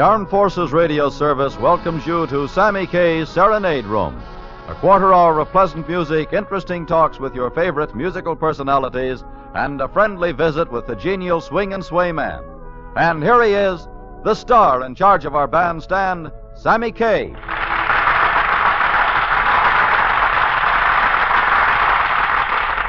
The 0.00 0.06
Armed 0.06 0.30
Forces 0.30 0.72
Radio 0.72 1.10
Service 1.10 1.58
welcomes 1.58 2.06
you 2.06 2.26
to 2.28 2.48
Sammy 2.48 2.86
Kaye's 2.86 3.28
Serenade 3.28 3.84
Room. 3.84 4.18
A 4.66 4.74
quarter 4.76 5.12
hour 5.12 5.38
of 5.40 5.50
pleasant 5.50 5.86
music, 5.86 6.32
interesting 6.32 6.86
talks 6.86 7.20
with 7.20 7.34
your 7.34 7.50
favorite 7.50 7.94
musical 7.94 8.34
personalities, 8.34 9.22
and 9.54 9.78
a 9.78 9.88
friendly 9.88 10.32
visit 10.32 10.72
with 10.72 10.86
the 10.86 10.96
genial 10.96 11.42
swing 11.42 11.74
and 11.74 11.84
sway 11.84 12.12
man. 12.12 12.42
And 12.96 13.22
here 13.22 13.42
he 13.42 13.52
is, 13.52 13.86
the 14.24 14.34
star 14.34 14.86
in 14.86 14.94
charge 14.94 15.26
of 15.26 15.34
our 15.34 15.46
bandstand, 15.46 16.32
Sammy 16.54 16.92
Kaye. 16.92 17.34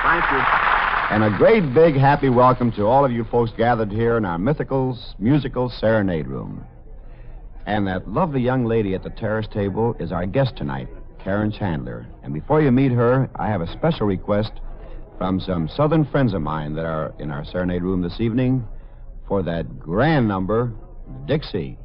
Thank 0.01 0.31
you. 0.31 0.39
And 1.11 1.25
a 1.25 1.37
great 1.37 1.73
big 1.73 1.97
happy 1.97 2.29
welcome 2.29 2.71
to 2.71 2.85
all 2.85 3.03
of 3.03 3.11
you 3.11 3.25
folks 3.25 3.51
gathered 3.57 3.91
here 3.91 4.15
in 4.15 4.23
our 4.23 4.37
mythical 4.39 4.97
Musical 5.19 5.67
Serenade 5.69 6.27
Room. 6.29 6.65
And 7.65 7.87
that 7.87 8.07
lovely 8.07 8.41
young 8.41 8.65
lady 8.65 8.95
at 8.95 9.03
the 9.03 9.09
terrace 9.09 9.47
table 9.47 9.95
is 9.99 10.11
our 10.11 10.25
guest 10.25 10.55
tonight, 10.57 10.87
Karen 11.23 11.51
Chandler. 11.51 12.07
And 12.23 12.33
before 12.33 12.61
you 12.61 12.71
meet 12.71 12.91
her, 12.91 13.29
I 13.35 13.47
have 13.47 13.61
a 13.61 13.71
special 13.71 14.07
request 14.07 14.51
from 15.17 15.39
some 15.39 15.67
southern 15.67 16.05
friends 16.05 16.33
of 16.33 16.41
mine 16.41 16.73
that 16.73 16.85
are 16.85 17.13
in 17.19 17.29
our 17.29 17.45
serenade 17.45 17.83
room 17.83 18.01
this 18.01 18.19
evening 18.19 18.67
for 19.27 19.43
that 19.43 19.79
grand 19.79 20.27
number, 20.27 20.73
Dixie. 21.25 21.77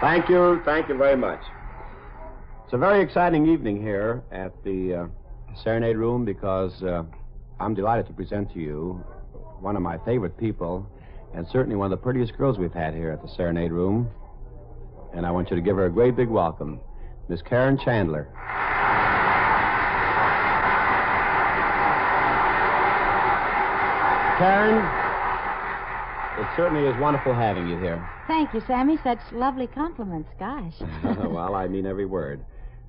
Thank 0.00 0.28
you. 0.28 0.60
Thank 0.64 0.88
you 0.88 0.96
very 0.96 1.16
much. 1.16 1.40
It's 2.64 2.74
a 2.74 2.78
very 2.78 3.02
exciting 3.02 3.48
evening 3.48 3.80
here 3.80 4.22
at 4.30 4.52
the 4.62 4.94
uh, 4.94 5.06
Serenade 5.62 5.96
Room 5.96 6.24
because 6.24 6.82
uh, 6.82 7.04
I'm 7.58 7.74
delighted 7.74 8.06
to 8.08 8.12
present 8.12 8.52
to 8.52 8.58
you 8.58 9.04
one 9.60 9.76
of 9.76 9.82
my 9.82 9.98
favorite 10.04 10.36
people 10.36 10.86
and 11.34 11.46
certainly 11.50 11.74
one 11.76 11.90
of 11.90 11.98
the 11.98 12.02
prettiest 12.02 12.36
girls 12.36 12.58
we've 12.58 12.72
had 12.72 12.94
here 12.94 13.10
at 13.10 13.22
the 13.22 13.28
Serenade 13.28 13.72
Room. 13.72 14.10
And 15.14 15.24
I 15.24 15.30
want 15.30 15.50
you 15.50 15.56
to 15.56 15.62
give 15.62 15.76
her 15.76 15.86
a 15.86 15.90
great 15.90 16.16
big 16.16 16.28
welcome, 16.28 16.80
Miss 17.28 17.40
Karen 17.40 17.78
Chandler. 17.78 18.28
Karen, 24.38 25.03
it 26.38 26.46
certainly 26.56 26.84
is 26.86 26.96
wonderful 27.00 27.34
having 27.34 27.68
you 27.68 27.78
here. 27.78 28.06
Thank 28.26 28.52
you, 28.54 28.60
Sammy. 28.66 28.98
Such 29.04 29.20
lovely 29.32 29.66
compliments. 29.66 30.28
Gosh. 30.38 30.74
well, 31.04 31.54
I 31.54 31.68
mean 31.68 31.86
every 31.86 32.06
word. 32.06 32.44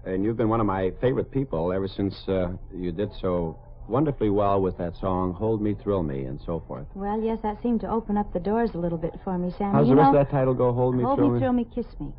And 0.06 0.24
you've 0.24 0.38
been 0.38 0.50
one 0.50 0.60
of 0.60 0.66
my 0.68 0.92
favorite 1.02 1.32
people 1.32 1.74
ever 1.74 1.88
since 1.88 2.16
uh, 2.28 2.50
you 2.74 2.92
did 2.92 3.10
so 3.22 3.60
wonderfully 3.88 4.30
well 4.30 4.62
with 4.62 4.78
that 4.78 4.96
song, 4.98 5.34
Hold 5.34 5.62
Me, 5.62 5.76
Thrill 5.84 6.04
Me, 6.04 6.24
and 6.24 6.40
so 6.46 6.64
forth. 6.68 6.88
Well, 6.96 7.22
yes, 7.22 7.40
that 7.44 7.62
seemed 7.62 7.82
to 7.82 7.90
open 7.90 8.18
up 8.18 8.32
the 8.34 8.40
doors 8.40 8.72
a 8.74 8.78
little 8.78 8.98
bit 8.98 9.14
for 9.24 9.38
me, 9.38 9.54
Sammy. 9.58 9.74
How's 9.74 9.88
you 9.88 9.96
the 9.96 10.02
rest 10.02 10.14
know, 10.14 10.20
of 10.20 10.28
that 10.28 10.32
title 10.32 10.54
go, 10.54 10.74
Hold 10.74 10.96
Me, 10.96 11.04
Hold 11.04 11.18
Thrill 11.18 11.28
me, 11.30 11.34
Me? 11.34 11.40
thrill 11.40 11.54
me, 11.54 11.66
kiss 11.66 11.86
me. 12.00 12.12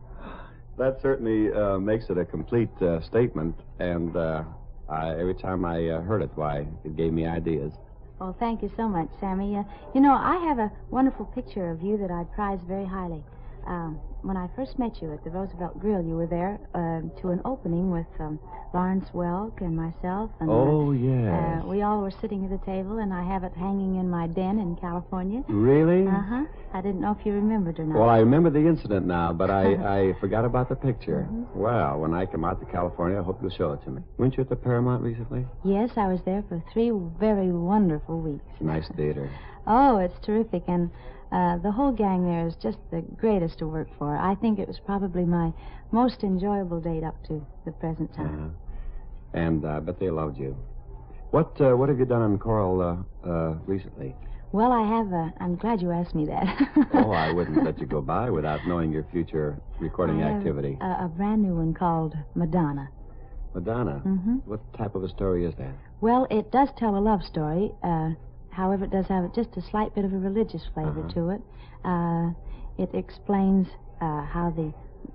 That 0.78 0.98
certainly 1.00 1.52
uh, 1.52 1.78
makes 1.78 2.10
it 2.10 2.18
a 2.18 2.24
complete 2.24 2.70
uh, 2.82 3.00
statement, 3.00 3.56
and 3.78 4.14
uh, 4.16 4.44
I, 4.88 5.10
every 5.12 5.34
time 5.34 5.64
I 5.64 5.88
uh, 5.88 6.00
heard 6.02 6.22
it, 6.22 6.30
why, 6.34 6.66
it 6.84 6.96
gave 6.96 7.12
me 7.12 7.26
ideas. 7.26 7.72
Oh, 8.20 8.34
thank 8.38 8.62
you 8.62 8.70
so 8.76 8.88
much, 8.88 9.08
Sammy. 9.20 9.56
Uh, 9.56 9.64
you 9.94 10.00
know, 10.00 10.14
I 10.14 10.36
have 10.36 10.58
a 10.58 10.72
wonderful 10.90 11.26
picture 11.26 11.70
of 11.70 11.82
you 11.82 11.98
that 11.98 12.10
I 12.10 12.24
prize 12.34 12.60
very 12.66 12.86
highly. 12.86 13.22
Um, 13.66 14.00
when 14.26 14.36
I 14.36 14.48
first 14.56 14.78
met 14.78 15.00
you 15.00 15.12
at 15.12 15.22
the 15.24 15.30
Roosevelt 15.30 15.78
Grill, 15.78 16.02
you 16.02 16.16
were 16.16 16.26
there 16.26 16.58
uh, 16.74 17.00
to 17.20 17.28
an 17.28 17.40
opening 17.44 17.90
with 17.92 18.06
um, 18.18 18.38
Lawrence 18.74 19.06
Welk 19.14 19.60
and 19.60 19.76
myself. 19.76 20.30
And, 20.40 20.50
Oh, 20.50 20.90
yes. 20.92 21.62
Uh, 21.62 21.66
we 21.66 21.82
all 21.82 22.00
were 22.00 22.10
sitting 22.10 22.44
at 22.44 22.50
the 22.50 22.64
table, 22.66 22.98
and 22.98 23.14
I 23.14 23.22
have 23.22 23.44
it 23.44 23.52
hanging 23.54 23.96
in 23.96 24.10
my 24.10 24.26
den 24.26 24.58
in 24.58 24.76
California. 24.76 25.42
Really? 25.48 26.06
Uh 26.06 26.20
huh. 26.22 26.44
I 26.74 26.80
didn't 26.80 27.00
know 27.00 27.16
if 27.18 27.24
you 27.24 27.32
remembered 27.32 27.78
or 27.78 27.84
not. 27.84 27.98
Well, 27.98 28.08
I 28.08 28.18
remember 28.18 28.50
the 28.50 28.66
incident 28.66 29.06
now, 29.06 29.32
but 29.32 29.50
I, 29.50 29.62
I 30.00 30.20
forgot 30.20 30.44
about 30.44 30.68
the 30.68 30.76
picture. 30.76 31.28
Mm-hmm. 31.30 31.58
Well, 31.58 32.00
when 32.00 32.12
I 32.12 32.26
come 32.26 32.44
out 32.44 32.58
to 32.60 32.66
California, 32.66 33.20
I 33.20 33.22
hope 33.22 33.38
you'll 33.40 33.50
show 33.56 33.72
it 33.72 33.84
to 33.84 33.90
me. 33.90 34.02
Weren't 34.18 34.36
you 34.36 34.42
at 34.42 34.48
the 34.48 34.56
Paramount 34.56 35.02
recently? 35.02 35.46
Yes, 35.64 35.90
I 35.96 36.08
was 36.08 36.20
there 36.24 36.42
for 36.48 36.62
three 36.72 36.90
very 37.20 37.52
wonderful 37.52 38.20
weeks. 38.20 38.44
Nice 38.60 38.88
theater. 38.96 39.30
Oh, 39.68 39.98
it's 39.98 40.14
terrific. 40.24 40.62
And 40.68 40.92
uh, 41.32 41.58
the 41.58 41.72
whole 41.72 41.90
gang 41.90 42.24
there 42.24 42.46
is 42.46 42.54
just 42.62 42.78
the 42.92 43.00
greatest 43.18 43.58
to 43.58 43.66
work 43.66 43.88
for. 43.98 44.15
I 44.18 44.34
think 44.34 44.58
it 44.58 44.66
was 44.68 44.78
probably 44.84 45.24
my 45.24 45.52
most 45.92 46.22
enjoyable 46.24 46.80
date 46.80 47.04
up 47.04 47.16
to 47.28 47.44
the 47.64 47.72
present 47.72 48.14
time. 48.14 48.54
Uh, 49.34 49.38
and 49.38 49.64
uh, 49.64 49.68
I 49.76 49.80
bet 49.80 49.98
they 50.00 50.10
loved 50.10 50.38
you. 50.38 50.56
What 51.30 51.60
uh, 51.60 51.76
what 51.76 51.88
have 51.88 51.98
you 51.98 52.04
done 52.06 52.22
on 52.22 52.38
Coral 52.38 52.80
uh, 52.80 53.28
uh, 53.28 53.54
recently? 53.66 54.14
Well, 54.52 54.72
I 54.72 54.86
have. 54.86 55.12
Uh, 55.12 55.30
I'm 55.40 55.56
glad 55.56 55.82
you 55.82 55.90
asked 55.90 56.14
me 56.14 56.24
that. 56.26 56.68
oh, 56.94 57.10
I 57.10 57.32
wouldn't 57.32 57.62
let 57.64 57.78
you 57.78 57.86
go 57.86 58.00
by 58.14 58.30
without 58.30 58.60
knowing 58.66 58.92
your 58.92 59.04
future 59.12 59.60
recording 59.80 60.22
I 60.22 60.30
activity. 60.32 60.78
A, 60.80 61.04
a 61.04 61.08
brand 61.14 61.42
new 61.42 61.54
one 61.56 61.74
called 61.74 62.14
Madonna. 62.34 62.88
Madonna. 63.54 64.02
Mm-hmm. 64.06 64.36
What 64.44 64.60
type 64.78 64.94
of 64.94 65.02
a 65.02 65.08
story 65.08 65.44
is 65.44 65.54
that? 65.56 65.72
Well, 66.00 66.26
it 66.30 66.52
does 66.52 66.68
tell 66.76 66.96
a 66.96 67.00
love 67.00 67.22
story. 67.22 67.72
Uh, 67.82 68.10
however, 68.50 68.84
it 68.84 68.90
does 68.90 69.06
have 69.06 69.34
just 69.34 69.56
a 69.56 69.62
slight 69.62 69.94
bit 69.94 70.04
of 70.04 70.12
a 70.12 70.18
religious 70.18 70.62
flavor 70.72 71.00
Uh-huh. 71.00 71.14
to 71.14 71.30
it. 71.30 71.40
Uh, 71.84 72.30
it 72.82 72.94
explains 72.94 73.66
uh, 74.00 74.22
how 74.24 74.50
the, 74.56 74.72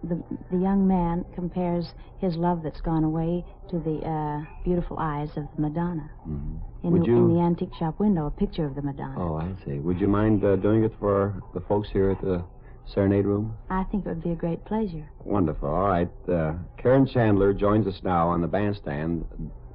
the 0.08 0.22
the 0.52 0.58
young 0.58 0.88
man 0.88 1.26
compares 1.36 1.94
his 2.20 2.36
love 2.36 2.62
that's 2.64 2.82
gone 2.82 3.04
away 3.04 3.44
to 3.70 3.80
the 3.80 3.98
uh, 4.08 4.46
beautiful 4.64 4.98
eyes 5.00 5.30
of 5.38 5.46
the 5.56 5.62
Madonna. 5.62 6.10
Mhm. 6.28 6.60
In, 6.84 6.92
Would 6.92 7.02
the, 7.04 7.06
you- 7.08 7.18
in 7.18 7.34
the 7.36 7.42
antique 7.42 7.74
shop 7.76 8.00
window, 8.00 8.26
a 8.28 8.32
picture 8.32 8.66
of 8.66 8.76
the 8.76 8.82
Madonna. 8.82 9.16
Oh, 9.18 9.36
I 9.38 9.54
see. 9.66 9.80
Would 9.80 10.00
you 10.00 10.08
mind 10.08 10.44
uh, 10.44 10.56
doing 10.58 10.84
it 10.84 10.94
for 11.00 11.42
the 11.54 11.62
folks 11.62 11.90
here 11.90 12.10
at 12.12 12.22
the 12.22 12.44
Serenade 12.86 13.26
Room? 13.26 13.54
I 13.70 13.84
think 13.86 14.06
it 14.06 14.10
would 14.10 14.24
be 14.24 14.32
a 14.32 14.36
great 14.36 14.64
pleasure. 14.66 15.08
Wonderful. 15.24 15.70
All 15.70 15.88
right. 15.88 16.10
Uh, 16.28 16.54
Karen 16.78 17.06
Chandler 17.06 17.54
joins 17.54 17.86
us 17.88 18.02
now 18.04 18.28
on 18.30 18.42
the 18.42 18.48
bandstand 18.48 19.26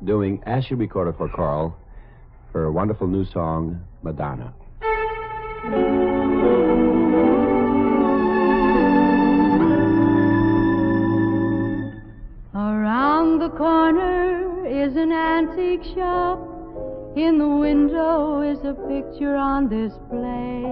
doing, 0.05 0.43
as 0.47 0.64
she 0.64 0.75
recorded 0.75 1.17
for 1.17 1.29
Coral, 1.29 1.76
her 2.53 2.70
wonderful 2.73 3.06
new 3.06 3.25
song, 3.25 3.81
Madonna. 4.03 4.53
Shop. 15.94 16.38
In 17.17 17.38
the 17.38 17.49
window 17.49 18.43
is 18.43 18.58
a 18.64 18.75
picture 18.75 19.37
on 19.37 19.69
display. 19.69 20.64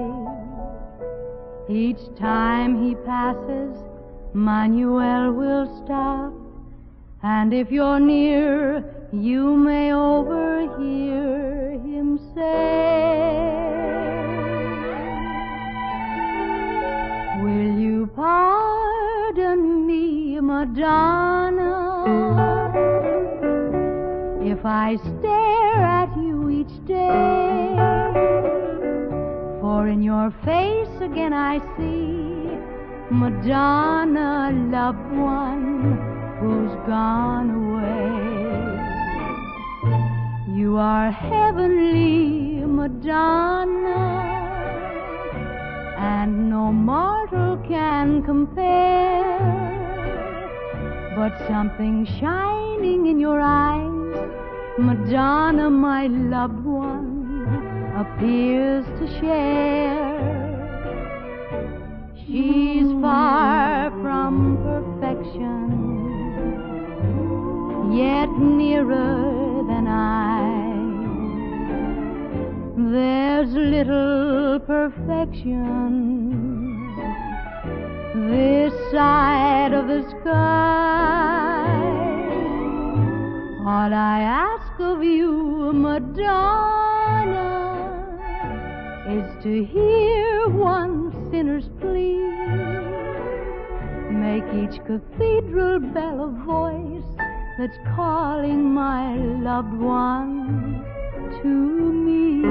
Each 1.68 2.02
time 2.18 2.84
he 2.84 2.94
passes, 2.94 3.76
Manuel 4.34 5.32
will 5.32 5.66
stop. 5.84 6.32
And 7.22 7.54
if 7.54 7.70
you're 7.70 8.00
near, 8.00 8.84
you 9.12 9.56
may 9.56 9.94
overhear 9.94 11.70
him 11.70 12.18
say, 12.34 12.63
I 24.86 24.96
stare 24.96 25.82
at 25.82 26.14
you 26.14 26.50
each 26.50 26.76
day? 26.84 27.74
For 29.62 29.88
in 29.88 30.02
your 30.02 30.30
face 30.44 31.00
again 31.00 31.32
I 31.32 31.54
see 31.76 32.58
Madonna, 33.10 34.52
loved 34.70 35.10
one 35.16 35.96
who's 36.38 36.74
gone 36.86 37.48
away. 37.62 38.12
You 40.54 40.76
are 40.76 41.10
heavenly, 41.10 42.62
Madonna 42.66 44.02
and 45.96 46.50
no 46.50 46.70
mortal 46.70 47.56
can 47.66 48.22
compare. 48.22 49.24
But 51.16 51.38
something 51.48 52.04
shining 52.20 53.06
in 53.06 53.18
your 53.18 53.40
eyes, 53.40 53.93
Madonna, 54.76 55.70
my 55.70 56.08
loved 56.08 56.64
one, 56.64 57.92
appears 57.96 58.84
to 58.98 59.06
share. 59.20 60.20
She's 62.26 62.90
far 63.00 63.90
from 64.02 64.56
perfection, 64.64 65.60
yet 67.96 68.28
nearer 68.36 69.62
than 69.68 69.86
I. 69.86 70.42
There's 72.76 73.52
little 73.54 74.58
perfection 74.58 76.24
this 78.14 78.72
side 78.90 79.72
of 79.72 79.86
the 79.86 80.02
sky. 80.10 80.74
All 83.66 83.94
I 83.94 84.20
ask 84.20 84.63
of 84.80 85.02
you, 85.02 85.72
Madonna, 85.72 87.40
is 89.08 89.42
to 89.44 89.64
hear 89.64 90.48
one 90.48 91.12
sinner's 91.30 91.68
plea. 91.80 92.18
Make 94.10 94.44
each 94.54 94.80
cathedral 94.84 95.78
bell 95.80 96.24
a 96.24 96.28
voice 96.44 97.04
that's 97.58 97.76
calling 97.94 98.72
my 98.74 99.16
loved 99.16 99.74
one 99.74 100.84
to 101.42 101.48
me. 101.48 102.42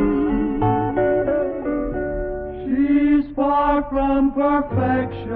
She's 2.63 3.35
far 3.35 3.83
from 3.89 4.31
perfection, 4.33 5.33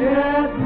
yet 0.00 0.57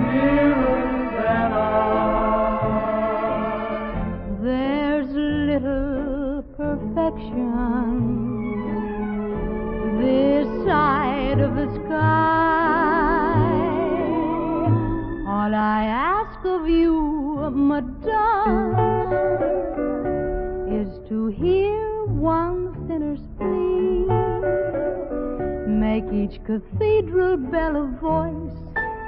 this 10.02 10.46
side 10.66 11.38
of 11.40 11.54
the 11.54 11.68
sky. 11.84 13.42
All 15.28 15.54
I 15.54 15.84
ask 15.84 16.44
of 16.44 16.68
you, 16.68 17.50
Madonna, 17.52 18.92
is 20.80 20.88
to 21.08 21.26
hear 21.28 22.04
one 22.06 22.74
sinner's 22.86 23.20
plea. 23.38 24.06
Make 25.68 26.06
each 26.12 26.42
cathedral 26.44 27.36
bell 27.36 27.76
a 27.76 27.86
voice 28.00 28.58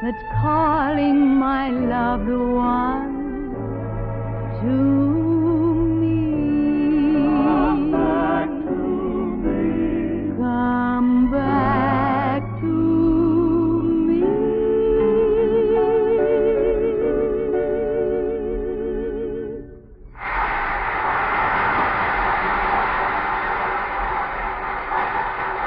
that's 0.03 0.25
calling 0.43 1.27
my 1.27 1.71
loved 1.71 2.29
one 2.29 3.25
to 4.61 5.44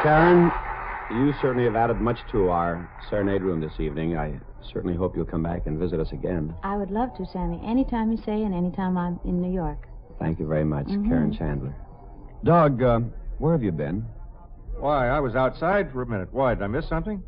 Karen, 0.07 0.49
you 1.11 1.33
certainly 1.41 1.65
have 1.65 1.75
added 1.75 1.99
much 1.99 2.19
to 2.31 2.47
our 2.47 2.89
Serenade 3.09 3.41
Room 3.41 3.59
this 3.59 3.77
evening. 3.77 4.17
I 4.17 4.39
certainly 4.71 4.95
hope 4.95 5.17
you'll 5.17 5.25
come 5.25 5.43
back 5.43 5.65
and 5.65 5.77
visit 5.77 5.99
us 5.99 6.13
again. 6.13 6.55
I 6.63 6.77
would 6.77 6.91
love 6.91 7.13
to, 7.17 7.25
Sammy. 7.25 7.59
Anytime 7.65 8.09
you 8.13 8.17
say 8.25 8.43
and 8.43 8.55
anytime 8.55 8.97
I'm 8.97 9.19
in 9.25 9.41
New 9.41 9.51
York. 9.53 9.85
Thank 10.17 10.39
you 10.39 10.47
very 10.47 10.63
much, 10.63 10.87
Mhm. 10.87 11.09
Karen 11.09 11.33
Chandler. 11.33 11.75
Doug, 12.45 12.81
uh, 12.81 13.01
where 13.39 13.51
have 13.51 13.63
you 13.63 13.73
been? 13.73 14.05
Why, 14.79 15.09
I 15.09 15.19
was 15.19 15.35
outside 15.35 15.91
for 15.91 16.03
a 16.03 16.05
minute. 16.05 16.29
Why, 16.31 16.53
did 16.53 16.63
I 16.63 16.67
miss 16.67 16.87
something? 16.87 17.21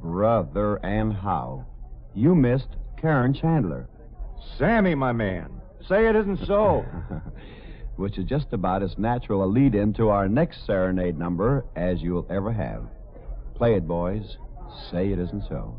Brother 0.00 0.76
and 0.84 1.12
how? 1.12 1.64
You 2.14 2.36
missed 2.36 2.76
Karen 2.96 3.32
Chandler. 3.32 3.88
Sammy, 4.56 4.94
my 4.94 5.10
man. 5.10 5.50
Say 5.80 6.06
it 6.06 6.14
isn't 6.14 6.46
so. 6.46 6.84
Which 8.00 8.16
is 8.16 8.24
just 8.24 8.46
about 8.52 8.82
as 8.82 8.96
natural 8.96 9.44
a 9.44 9.46
lead 9.46 9.74
in 9.74 9.92
to 9.94 10.08
our 10.08 10.26
next 10.26 10.64
serenade 10.64 11.18
number 11.18 11.66
as 11.76 12.00
you'll 12.00 12.26
ever 12.30 12.50
have. 12.50 12.84
Play 13.54 13.74
it, 13.74 13.86
boys. 13.86 14.38
Say 14.90 15.12
it 15.12 15.18
isn't 15.18 15.44
so. 15.50 15.78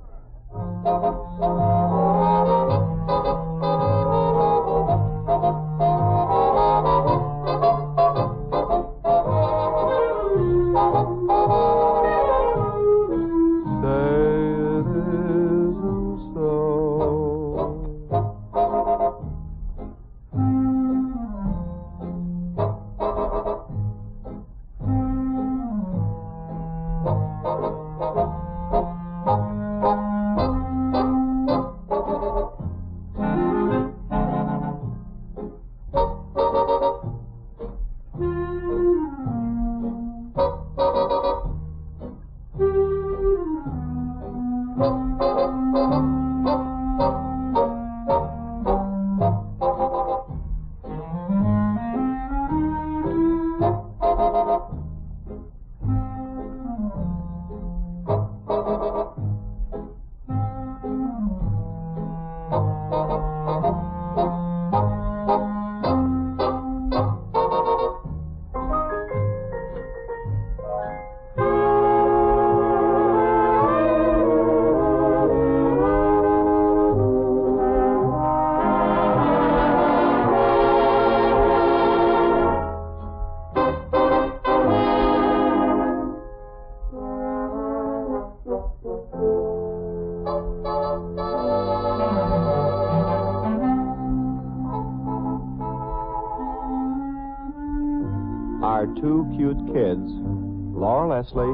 Leslie 101.33 101.53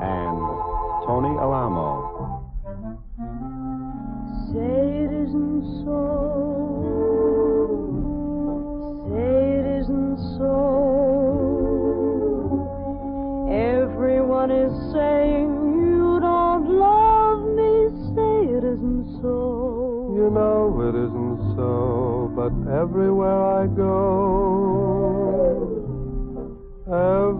and 0.00 0.38
Tony 1.06 1.34
Alamo. 1.38 1.90
Say 4.52 5.02
it 5.02 5.12
isn't 5.12 5.62
so. 5.84 6.00
Say 9.10 9.58
it 9.58 9.66
isn't 9.80 10.18
so. 10.38 10.54
Everyone 13.50 14.50
is 14.52 14.72
saying 14.92 15.50
you 15.82 16.20
don't 16.20 16.68
love 16.68 17.40
me. 17.58 17.90
Say 18.14 18.54
it 18.54 18.64
isn't 18.64 19.18
so. 19.20 20.14
You 20.14 20.30
know 20.30 20.80
it 20.86 20.94
isn't 20.94 21.56
so, 21.56 22.30
but 22.36 22.52
everywhere 22.70 23.62
I 23.62 23.66
go, 23.66 24.75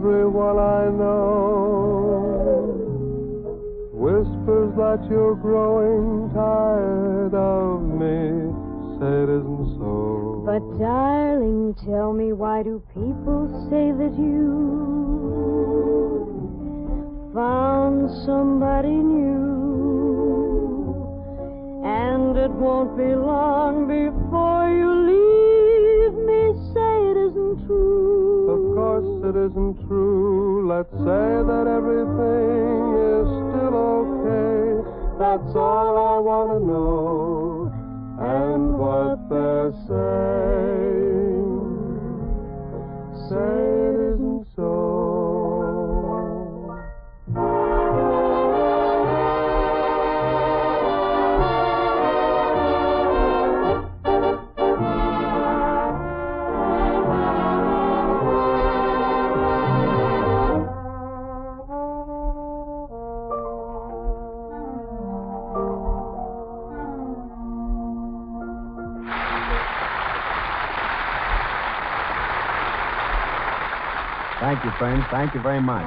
everyone 0.07 0.59
I 0.59 0.85
know 0.87 2.71
whispers 3.93 4.73
that 4.77 5.05
you're 5.11 5.35
growing 5.35 6.31
tired 6.33 7.35
of 7.35 7.83
me. 7.83 8.55
Say 9.01 9.23
it 9.25 9.29
isn't 9.29 9.79
so. 9.79 10.45
But 10.47 10.63
darling, 10.79 11.75
tell 11.85 12.13
me 12.13 12.33
why 12.33 12.63
do 12.63 12.81
people 12.95 13.49
say 13.69 13.91
that 13.91 14.17
you 14.17 14.53
found 17.35 18.09
somebody 18.25 18.95
new? 18.95 19.35
And 21.85 22.37
it 22.37 22.53
won't 22.53 22.97
be 22.97 23.13
long 23.13 23.89
before 23.89 24.71
you 24.71 24.89
leave 25.11 25.36
course 29.01 29.25
it 29.29 29.37
isn't 29.37 29.87
true. 29.87 30.67
Let's 30.69 30.91
say 30.91 31.29
that 31.51 31.67
everything 31.69 32.97
is 33.13 33.29
still 33.29 33.77
okay. 34.01 34.61
That's 35.19 35.53
all 35.57 35.97
I 35.97 36.19
want 36.29 36.49
to 36.57 36.61
know. 36.65 37.73
And 38.19 38.79
what 38.79 39.29
they're 39.29 39.73
saying. 39.87 40.06
Thank 74.47 74.65
you, 74.65 74.71
friends. 74.79 75.05
Thank 75.11 75.35
you 75.35 75.41
very 75.41 75.61
much. 75.61 75.85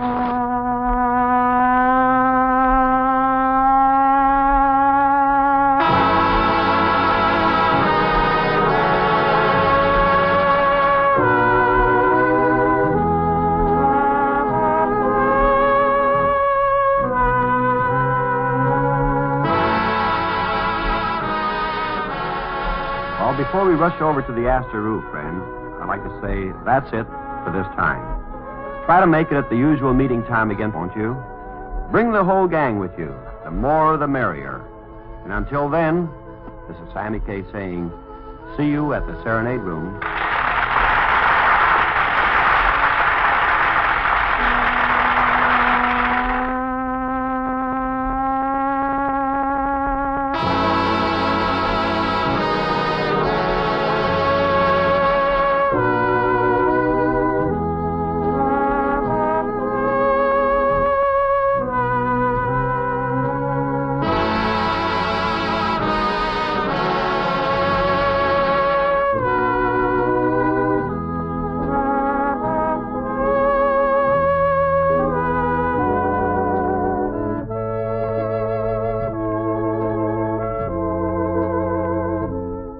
Well, 23.21 23.37
before 23.37 23.63
we 23.63 23.75
rush 23.75 24.01
over 24.01 24.21
to 24.21 24.33
the 24.33 24.49
Astor 24.49 24.81
Roof, 24.81 25.09
friends, 25.11 25.41
I'd 25.81 25.87
like 25.87 26.03
to 26.03 26.11
say 26.19 26.51
that's 26.65 26.87
it 26.87 27.07
for 27.45 27.53
this 27.55 27.65
time. 27.77 28.18
Try 28.89 29.01
to 29.01 29.05
make 29.05 29.31
it 29.31 29.35
at 29.35 29.51
the 29.51 29.55
usual 29.55 29.93
meeting 29.93 30.23
time 30.23 30.49
again, 30.49 30.73
won't 30.73 30.95
you? 30.95 31.15
Bring 31.91 32.11
the 32.11 32.23
whole 32.23 32.47
gang 32.47 32.79
with 32.79 32.89
you. 32.97 33.15
The 33.43 33.51
more, 33.51 33.97
the 33.97 34.07
merrier. 34.07 34.65
And 35.23 35.31
until 35.31 35.69
then, 35.69 36.09
this 36.67 36.75
is 36.77 36.91
Sammy 36.91 37.19
Kaye 37.19 37.43
saying, 37.51 37.91
see 38.57 38.65
you 38.65 38.93
at 38.95 39.05
the 39.05 39.13
Serenade 39.21 39.59
Room. 39.59 40.01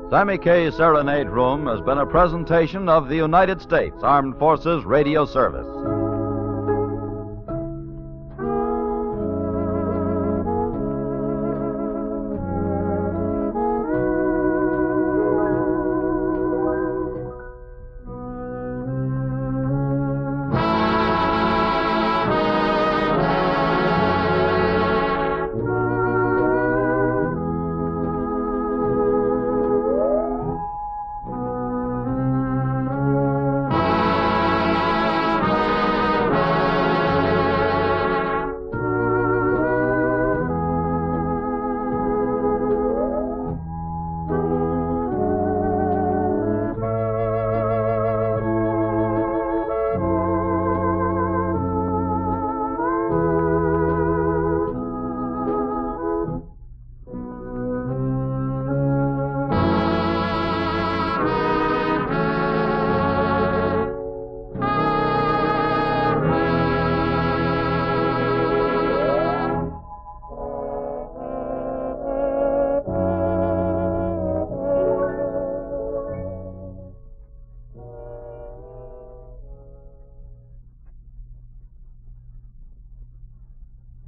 Sammy 0.10 0.40
Kaye's 0.40 0.76
Serenade 0.76 1.30
Room 1.30 1.68
has 1.68 1.82
been 1.82 2.00
a 2.00 2.06
presentation 2.06 2.90
of 2.90 3.10
the 3.10 3.16
United 3.16 3.62
States 3.62 3.98
Armed 4.02 4.40
Forces 4.40 4.84
Radio 4.84 5.24
Service. 5.24 5.99